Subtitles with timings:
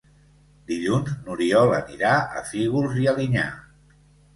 [0.71, 3.51] Dilluns n'Oriol anirà a Fígols i Alinyà.